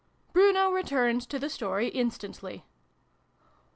[0.33, 2.65] Bruno returned to the story instantly.